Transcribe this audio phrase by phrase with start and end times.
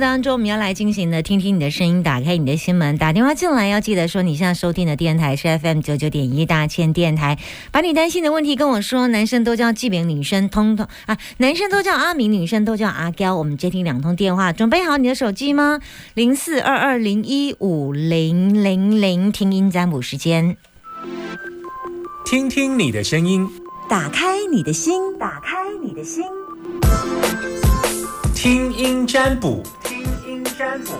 [0.00, 7.38] 当中，我们要来进行的，听听你的声音，打开你的心门，打电话进来，要记得说你现在收听的电台是 FM 九九点一大千电台，
[7.70, 9.06] 把你担心的问题跟我说。
[9.06, 13.36] 男生都叫纪明，女生通通啊，男生都叫阿明，女生都叫阿娇。
[13.36, 15.78] 我们接听两通电话，准备好你的手机吗？
[16.14, 20.56] 零四二二零一五零零零，听音占卜时间，
[22.26, 23.48] 听听你的声音，
[23.88, 26.24] 打开你的心，打开你的心，
[28.34, 29.62] 听音占卜。
[30.58, 30.92] 占卜。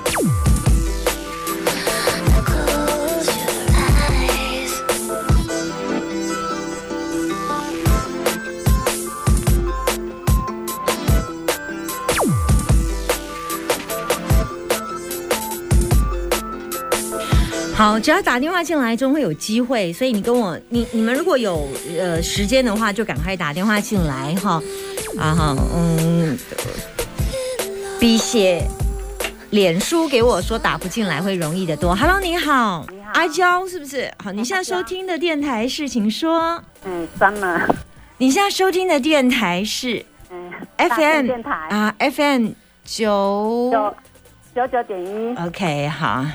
[17.76, 19.92] 好，只要打电话进来，终会有机会。
[19.92, 24.62] 所以你跟我，你你们如果有呃时间的话，就赶快打电话进来哈。
[25.18, 26.38] 啊哈，嗯，
[27.98, 28.64] 鼻血
[29.54, 31.94] 脸书给我说打不进来会容易的多。
[31.94, 34.12] Hello，你好，你好阿娇是不是？
[34.20, 36.60] 好，你现在收听的电台是，请说。
[36.84, 37.64] 嗯，三了。
[38.18, 42.48] 你现在收听的电台是嗯 FM 电台啊，FM
[42.84, 43.94] 九九
[44.56, 46.26] 九九点一，OK，好，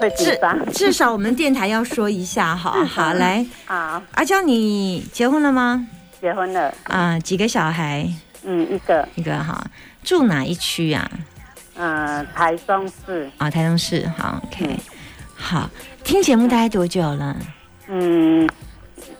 [0.00, 0.72] 会至张。
[0.72, 5.86] 至少我们电台要说一下，好好来，好，阿娇，你结婚了吗？
[6.22, 6.72] 结婚了。
[6.84, 8.08] 啊，几个小孩？
[8.44, 9.06] 嗯，一个。
[9.16, 9.62] 一个哈，
[10.02, 11.06] 住哪一区啊？
[11.78, 13.30] 嗯，台中市。
[13.38, 14.06] 啊，台中市。
[14.16, 14.78] 好，OK，嗯
[15.34, 15.70] 好，
[16.02, 17.36] 听节目大概多久了？
[17.88, 18.48] 嗯，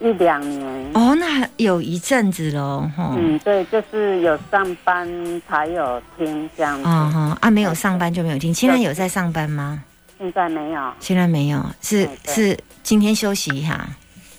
[0.01, 0.91] 一两年。
[0.95, 3.15] 哦，那有一阵子喽，哈。
[3.17, 5.07] 嗯，对，就是有上班
[5.49, 6.89] 才有听这样子。
[6.89, 8.53] 啊哈啊，没有上班就没有听。
[8.53, 9.83] 现在有在上班吗？
[10.19, 10.93] 现在没有。
[10.99, 13.87] 现在没有，是是今天休息一下。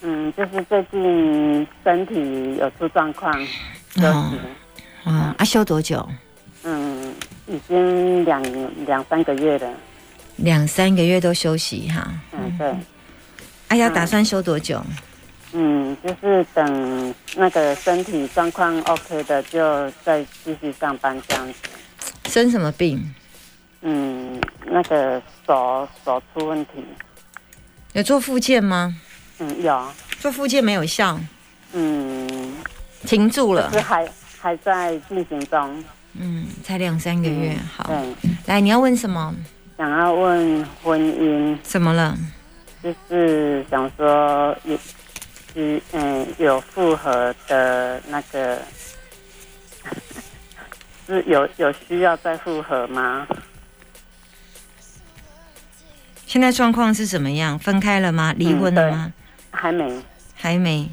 [0.01, 3.31] 嗯，就是最近身体有出状况，
[3.95, 5.09] 休哦息。
[5.09, 6.07] 啊啊，休多久？
[6.63, 7.13] 嗯，
[7.47, 8.43] 已经两
[8.85, 9.69] 两三个月了。
[10.37, 12.07] 两三个月都休息哈。
[12.31, 12.73] 嗯，对。
[13.69, 14.81] 哎呀，嗯打算休多久？
[15.53, 21.59] 嗯，就是等那个身体状况 OK 的，就再继续上班这样子。
[22.29, 23.13] 生什么病？
[23.81, 26.83] 嗯，那个手手出问题，
[27.93, 28.95] 有做复健吗？
[29.39, 29.87] 嗯，有，
[30.19, 31.19] 做复健没有效，
[31.73, 32.53] 嗯，
[33.05, 33.79] 停住了是。
[33.79, 34.07] 还
[34.39, 35.83] 还在进行中。
[36.19, 37.55] 嗯，才两三个月。
[37.75, 39.33] 好，对，来，你要问什么？
[39.77, 42.17] 想要问婚姻，怎么了？
[42.81, 44.77] 就是想说有，
[45.53, 48.59] 是嗯有复合的那个，
[51.07, 53.27] 是有有需要再复合吗？
[56.25, 57.57] 现在状况是怎么样？
[57.57, 58.33] 分开了吗？
[58.37, 59.13] 离婚了吗？
[59.51, 60.01] 还没。
[60.35, 60.89] 还没，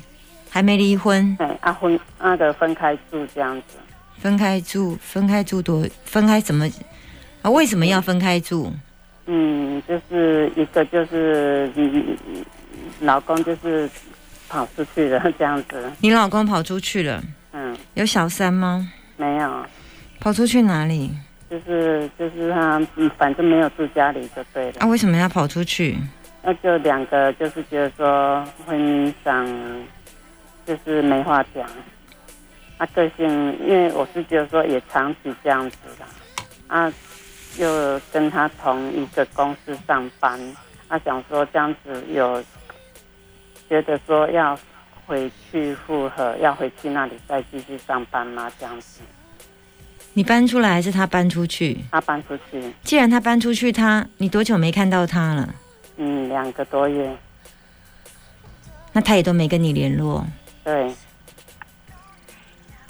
[0.49, 1.37] 还没离婚。
[1.37, 3.77] 对，啊婚那个分开住这样子，
[4.19, 6.67] 分开住，分开住多，分开怎么？
[7.43, 8.73] 啊，为什么要分开住？
[9.27, 12.17] 嗯，就是一个就是嗯，
[13.01, 13.89] 老公就是
[14.49, 18.91] 跑出去了这样子，你老公跑出去了，嗯，有小三吗？
[19.17, 19.67] 没有，
[20.21, 21.11] 跑出去哪里？
[21.51, 25.97] 就是就是他嗯，反正没有住家里就对了，啊，为什么要跑出去？
[26.43, 29.47] 那就两个就是觉得说婚姻上
[30.67, 31.67] 就是没话讲，
[32.79, 33.29] 啊个性，
[33.61, 36.07] 因为我是觉得说也长期这样子啦，
[36.67, 36.93] 啊，
[37.59, 40.41] 又跟他同一个公司上班，
[40.89, 42.43] 啊想说这样子有
[43.69, 44.59] 觉得说要
[45.07, 48.51] 回去复合，要回去那里再继续上班吗？
[48.59, 49.01] 这样子，
[50.13, 51.79] 你搬出来还是他搬出去？
[51.93, 55.55] 他搬出去，既然他搬出去，他你多久没看到他了？
[55.97, 57.17] 嗯，两个多月，
[58.93, 60.27] 那他也都没跟你联络。
[60.65, 60.93] 对，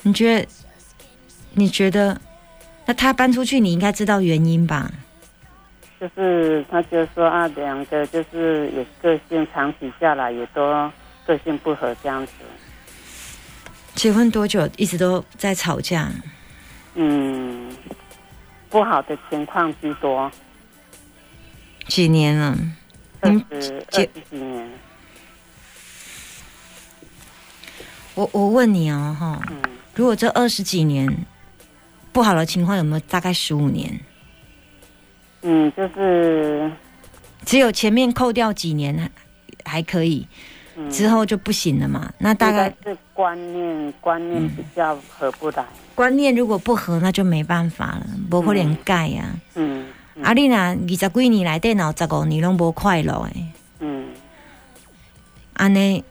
[0.05, 0.49] 你觉得？
[1.55, 2.21] 你觉得？
[2.87, 4.91] 那他搬出去，你应该知道原因吧？
[5.99, 10.91] 就是他就说啊，两个就是也个性长期下来也都
[11.27, 12.33] 个性不合这样子。
[13.95, 14.69] 结婚多久？
[14.77, 16.11] 一直都在吵架。
[16.95, 17.75] 嗯，
[18.69, 20.31] 不好的情况居多，
[21.87, 22.59] 几年了？
[23.21, 24.71] 二嗯十二结十几年。
[28.15, 29.63] 我我问你哦，哈，嗯
[29.95, 31.09] 如果这二十几年
[32.13, 34.01] 不好的情况，有没有大概十五年？
[35.43, 36.71] 嗯，就是
[37.45, 39.11] 只有前面扣掉几年还
[39.65, 40.27] 还可以，
[40.77, 42.13] 嗯，之后就不行了嘛？
[42.19, 45.65] 那大概应该是观念观念比较合不来。
[45.95, 49.25] 观念如果不合，那就没办法了，不可能改呀、
[49.55, 49.87] 嗯
[50.23, 50.33] 啊。
[50.33, 53.47] 你若二十几年来电脑十五年拢无快乐诶，
[53.81, 54.09] 嗯
[55.53, 56.03] 安尼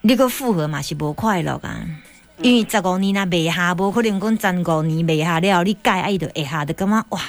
[0.00, 1.84] 你个复合嘛是无快乐啊？
[2.42, 7.20] 因为十五年若未下，无可能讲十五年未下了，你改爱就会下，就感觉哇，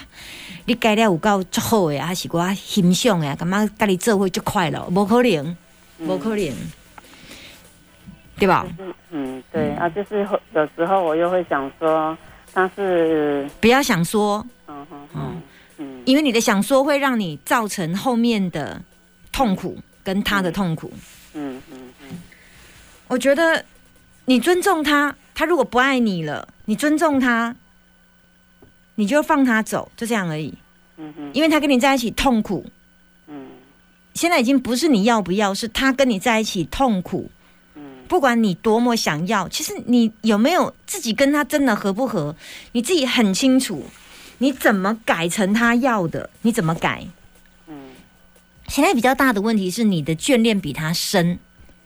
[0.66, 5.58] 你改了有够足好诶，还是我欣赏诶，感觉甲你做会足快乐，无可能，
[6.00, 6.56] 无可能，
[8.38, 8.66] 对吧？
[8.78, 12.18] 就是嗯，对啊，就是会有时候我又会想说，
[12.54, 15.42] 但是不要想说，嗯哼哼
[15.78, 18.82] 嗯因为你的想说会让你造成后面的
[19.32, 20.92] 痛苦跟他的痛苦。
[21.34, 22.20] 嗯嗯嗯。
[23.08, 23.64] 我觉得
[24.26, 27.56] 你尊重他，他如果不爱你了，你尊重他，
[28.96, 30.54] 你就放他走，就这样而已。
[30.98, 32.66] 嗯哼因为他跟你在一起痛苦，
[33.28, 33.48] 嗯
[34.14, 37.30] 现在已经不是你要不要，是他跟你在一起痛苦。
[37.76, 42.36] 嗯不管你多么想要，其实你有没有自己跟他真的合不合，
[42.74, 43.86] 你自己很清楚。
[44.38, 46.30] 你怎么改成他要的？
[46.42, 47.06] 你怎么改？
[47.68, 47.92] 嗯
[48.68, 51.40] 现在比较大的问题是你的眷恋比他深。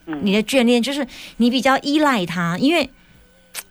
[0.07, 1.05] 嗯你的眷恋就是
[1.37, 2.89] 你比较依赖他，因为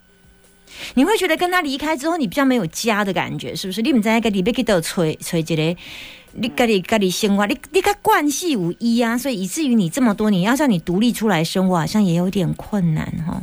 [0.95, 3.81] 你会觉得跟他离开之后，你比较没有家的感觉，是不是？
[3.83, 5.77] 你唔知个你要去到吹吹一个，
[6.33, 13.41] 你跟你跟你生活，你你跟关系无一啊，所以以至于你这么多年要让你独立出来生活，好像也有点困难哈。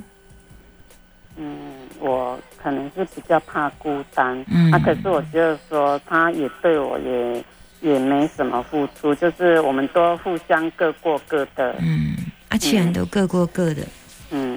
[1.38, 1.56] 嗯，
[2.00, 7.44] 我可能是比较怕孤单，嗯啊，可是我觉得说他也对我也
[7.80, 12.21] 也没什么付出，就是我们都互相各过各的，嗯，啊，
[12.62, 13.88] 既然都各过各的，
[14.30, 14.56] 嗯，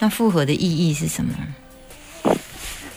[0.00, 1.32] 那复合的意义是什么？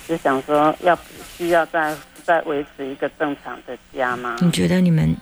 [0.08, 0.98] 就想说要
[1.38, 1.96] 需要再
[2.26, 4.36] 再维持一个正常的家吗？
[4.42, 5.16] 你觉得你们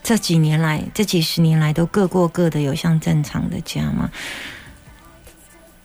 [0.00, 4.08] 这几年来，这几十年来都各过各的，有像正常的家吗？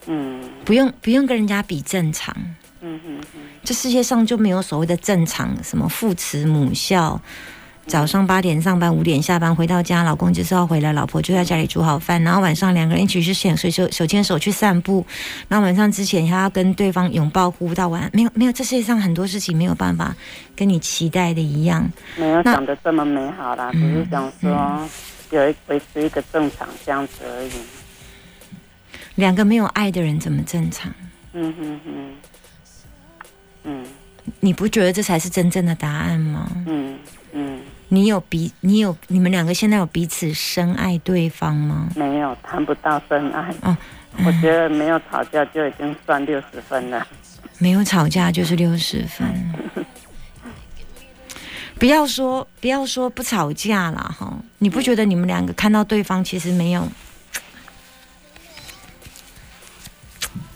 [0.06, 2.36] 嗯不用，不用跟人家比正常。
[2.82, 7.20] 嗯嗯嗯这世界上就没有所谓的正常，什么父慈母孝。
[7.86, 15.06] 早上八点上班，五点下班，回到家，老公就是要回来，老婆就在家里煮好饭，然后晚上两个人一起去手手手牵手去散步，
[15.48, 18.10] 然后晚上之前还要跟对方拥抱呼到晚安。
[18.14, 20.16] 没有没有，这世界上很多事情没有办法
[20.56, 21.88] 跟你期待的一样。
[22.18, 24.90] 没有那想的这么美好啦，只嗯是想说
[25.32, 27.52] 有一维持一个正常这样子而已。
[29.16, 30.92] 两个没有爱的人怎么正常？
[31.34, 31.92] 嗯哼哼，
[33.66, 33.86] 嗯
[34.40, 36.50] 你不觉得这才是真正的答案吗？
[36.66, 36.98] 嗯
[37.34, 37.60] 嗯，
[37.94, 41.90] 你有彼，你有你们两个现在有彼此深爱对方吗？
[41.96, 43.54] 没有谈不到深爱。
[43.62, 43.78] 哦，
[44.26, 47.08] 我觉得没有吵架就已经算六十分了。
[47.60, 49.28] 没有吵架就是六十分。
[51.78, 54.40] 不要说不要说不吵架了，哈！
[54.58, 56.88] 你不觉得你们两个看到对方其实没有，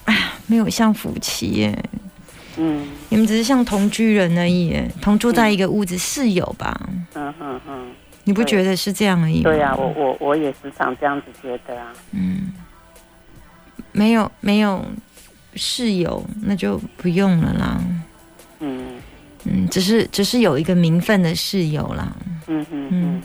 [0.05, 1.83] 哎呀，没有像夫妻耶，
[2.57, 6.89] 嗯你们只是像同居人而已，同住在一个屋子，室友吧？
[7.15, 7.87] 嗯嗯嗯，
[8.23, 9.43] 你不觉得是这样而已吗？
[9.43, 11.93] 对呀、我我我也时常这样子觉得啊。
[12.11, 12.51] 嗯，
[13.91, 14.83] 没有没有
[15.55, 17.81] 室友，那就不用了啦。
[18.59, 18.95] 嗯
[19.45, 22.15] 嗯，只是只是有一个名分的室友啦。
[22.47, 23.21] 嗯嗯嗯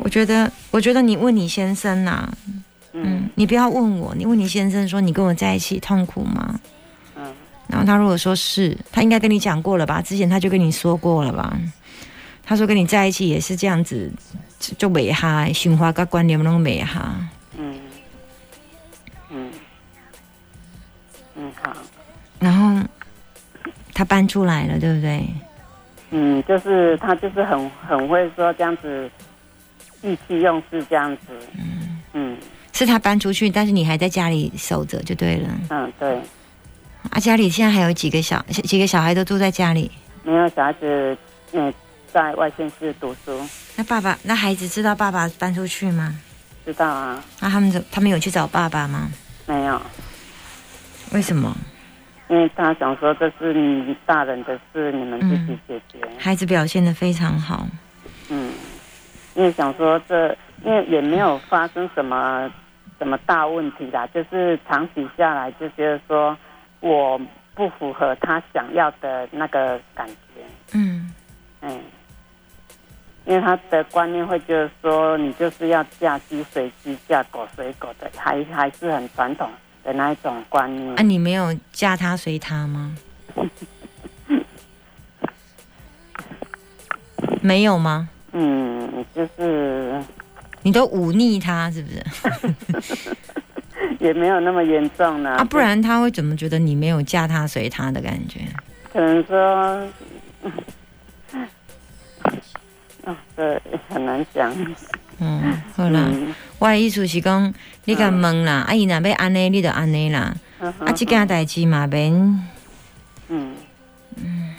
[0.00, 2.62] 我觉得，我觉得你问你先生呐、嗯
[2.92, 6.58] 嗯，你不要问我，你问你先生说你跟我在一起痛苦吗？
[7.68, 10.02] 嗯然后他如果说是，他应该跟你讲过了吧？
[10.02, 11.56] 之前他就跟你说过了吧？
[12.44, 14.12] 他说跟你在一起也是这样子，
[14.60, 17.16] 就就美哈，循环跟观念都美哈。
[17.56, 17.80] 嗯
[19.30, 19.50] 嗯
[21.36, 21.72] 嗯好。
[22.38, 22.86] 然后
[23.94, 25.26] 他搬出来了，对不对？
[26.10, 29.10] 嗯，就是他就是很很会说这样子，
[30.02, 31.22] 意气用事这样子。
[31.58, 32.36] 嗯嗯
[32.72, 35.48] 是他搬出去，但是你还在家里守着就对了。
[35.70, 36.20] 嗯，对，
[37.10, 39.90] 啊，家里现在还有几个小几个小孩都住在家里。
[40.22, 41.16] 没有小孩子
[41.52, 41.72] 嗯
[42.06, 43.40] 在外县市读书，
[43.76, 46.16] 那爸爸，那孩子知道爸爸搬出去吗？
[46.64, 47.22] 知道啊？
[47.40, 49.08] 那他们怎他们有去找爸爸吗？
[49.46, 49.80] 没有，
[51.12, 51.54] 为什么？
[52.28, 55.98] 因为他想说这是你大人的事，你们自己解决。
[56.18, 57.66] 孩子表现的非常好。
[58.30, 58.50] 嗯，
[59.34, 60.34] 因为想说这，
[60.64, 62.50] 因为也没有发生什么
[62.98, 66.34] 什么大问题啦，就是长期下来就觉得说
[66.84, 67.18] 我
[67.54, 70.42] 不符合他想要的那个感觉，
[70.74, 71.10] 嗯
[71.62, 71.80] 嗯，
[73.24, 79.48] 因为他的观念会觉得说你就是要嫁鸡随鸡，嫁狗随狗的，还还是很传统
[79.82, 80.94] 的那一种观念。
[80.96, 82.94] 啊，你没有嫁他随他吗？
[87.40, 88.10] 没有吗？
[88.32, 89.98] 嗯，就是
[90.62, 92.04] 你都忤逆他是不是？
[94.04, 95.30] 也没有那么严重呢。
[95.30, 98.40] 啊，不然他会怎么觉得你没有嫁他随他的感觉？
[98.92, 99.88] 可能说，
[103.04, 104.54] 啊，这很难讲。
[105.18, 107.52] 嗯，好啦，嗯我的意思是讲，
[107.84, 110.34] 你甲问啦，啊，伊若要安尼，你就安尼啦。
[110.60, 112.12] 啊，即件代志嘛免。
[113.28, 113.54] 嗯
[114.16, 114.54] 嗯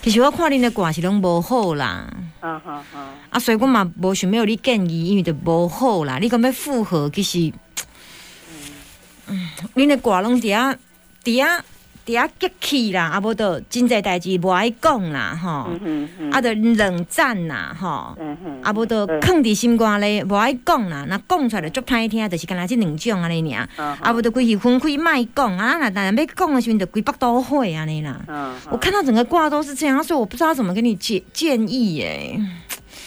[0.00, 2.08] 其实我看恁的卦是拢无好啦，
[2.40, 3.00] 嗯哼哼，
[3.30, 6.18] 啊，所以我嘛无想要你建议，因为就无好啦。
[6.18, 7.52] 你讲要复合，其实，嗯，
[9.74, 10.76] 恁的歌拢伫遐
[11.24, 11.60] 伫遐
[12.04, 15.70] 伫遐激气啦，啊，无得真济代志无爱讲啦，吼，
[16.32, 18.16] 啊，着冷战啦，吼。
[18.60, 21.06] 啊，无着对囥伫心肝咧，无爱讲啦。
[21.08, 23.68] 若讲出来就足歹听，就是干那即两种安尼尔。
[23.76, 28.20] 嗯啊，无着规气分开莫讲啊，若但要讲的时阵，就规北都会安尼啦。
[28.26, 32.36] 嗯，我看到整个卦都是这样，所以我不知道怎么跟你建建议耶。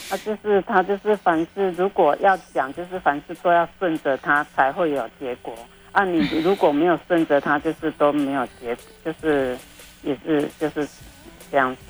[0.08, 5.54] 啊，就是他就是凡事如果要讲，就是凡事都要顺着他才会有结果。
[5.96, 9.56] 啊，你如果没有顺着他，就是都没有结，就是
[10.02, 10.86] 也是就是
[11.50, 11.80] 这样子。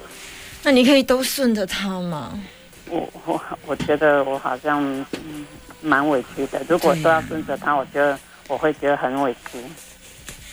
[0.63, 2.41] 那你可以都顺着他嘛。
[2.89, 4.81] 我我我觉得我好像
[5.25, 5.45] 嗯
[5.83, 6.63] 蛮委屈的。
[6.69, 9.59] 如果对啊都要顺着他，我觉得我会觉得很委屈。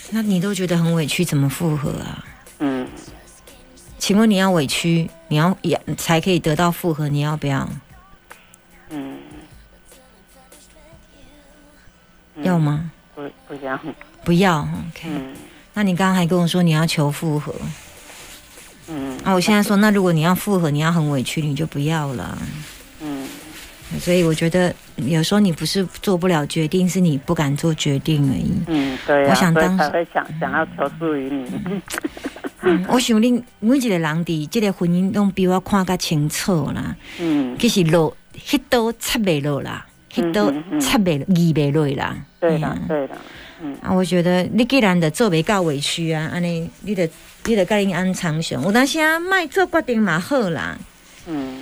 [0.10, 2.26] 那你都觉得很委屈，怎么复合啊？
[2.58, 2.88] 嗯，
[4.00, 7.70] 请问你要委屈，你要也才可以得到复合，你要不要？
[8.90, 9.20] 嗯，
[12.34, 12.90] 嗯要吗？
[13.16, 13.80] 不不要。
[14.24, 14.62] 不要。
[14.62, 15.10] OK。
[15.10, 15.34] 嗯
[15.76, 17.52] 那你刚刚还跟我说你要求复合，
[18.90, 22.38] 嗯啊，我现在说，那如果你要复合，你要很委屈，你就不要了。
[23.02, 23.28] 嗯
[24.00, 28.52] 所以我觉得有时候你不是做不了决定，是你不敢做决定而已。
[28.68, 31.82] 嗯，对啊，我想当所以才会想想要求助于你。
[32.62, 36.96] 嗯 我想恁每一个人伫这个婚姻拢比我看较清楚啦。
[37.20, 42.16] 嗯，其实落迄刀插袂落啦，迄刀插袂移袂落啦。
[42.50, 43.18] 对的对的。
[43.62, 47.10] 嗯啊，我觉得你既然的做袂到委屈啊，安尼你得
[47.46, 50.78] 你得甲恁安长雄，有当时啊，莫做决定嘛好啦。
[51.28, 51.62] 嗯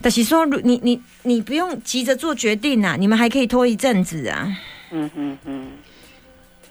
[0.00, 4.56] 但是说，如你你你不用急着做决定啊，你们还可以拖一阵子啊，
[4.90, 5.68] 嗯嗯嗯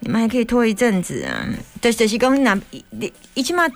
[0.01, 1.47] 你们还可以拖一阵子啊。
[1.81, 2.57] 就是就是讲，那
[2.89, 3.67] 你伊即马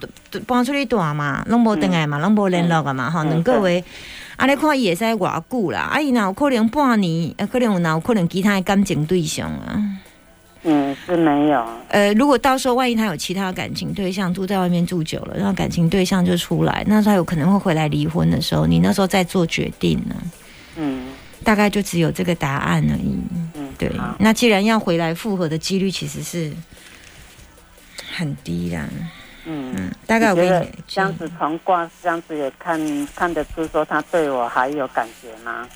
[0.46, 3.84] 搬出去住嘛，拢无倒来嘛，拢无联络啊嘛，吼、嗯两个月。
[4.38, 5.82] 啊，你看伊会使偌久啦？
[5.94, 9.82] 啊，伊若有可能半年，啊，可能有若有可能其他的感情对象啊。
[10.68, 11.64] 嗯，是没有。
[11.90, 20.16] 呃，如果到时候万一他有其他感情对象住在外面住久了，然后感情对象就出来，那他有可能会回来离婚的时候，你那时候再做决定呢，
[20.78, 21.06] 嗯
[21.44, 23.16] 大概就只有这个答案而已。
[23.54, 26.52] 嗯，对，那既然要回来复合的几率其实是
[28.12, 28.90] 很低啦，
[29.46, 29.74] 嗯。
[29.76, 35.68] 嗯，大概我跟觉得你这样子从卦这样子也看看得出说他对我还有感觉吗？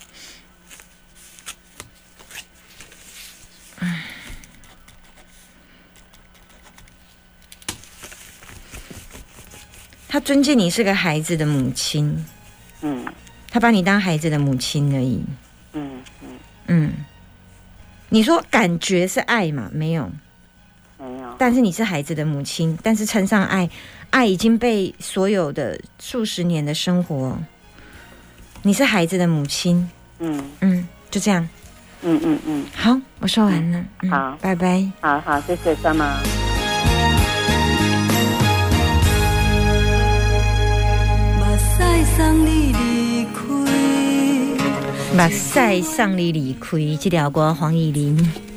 [10.11, 12.25] 他尊敬你是个孩子的母亲，
[12.81, 13.05] 嗯
[13.51, 15.23] 他把你当孩子的母亲而已。
[15.73, 16.93] 嗯嗯，嗯，
[18.09, 19.69] 你说感觉是爱嘛？
[19.71, 20.11] 没有，没有。
[21.39, 23.69] 但是你是孩子的母亲，但是称上爱，
[24.09, 27.39] 爱已经被所有的数十年的生活，
[28.61, 31.47] 你是孩子的母亲，嗯嗯，就这样。
[32.01, 34.85] 嗯嗯嗯，好，我说完了，嗯好拜拜。
[34.99, 36.19] 好好，谢谢三妈。
[41.37, 43.39] 目屎送你离开。
[45.15, 48.48] 目屎送你离开，这条歌黄义玲。